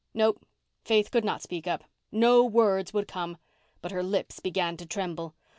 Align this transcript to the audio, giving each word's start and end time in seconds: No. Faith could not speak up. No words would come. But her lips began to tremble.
No. 0.15 0.33
Faith 0.83 1.11
could 1.11 1.23
not 1.23 1.43
speak 1.43 1.67
up. 1.67 1.83
No 2.11 2.43
words 2.43 2.91
would 2.91 3.07
come. 3.07 3.37
But 3.83 3.91
her 3.91 4.01
lips 4.01 4.39
began 4.39 4.75
to 4.77 4.85
tremble. 4.87 5.35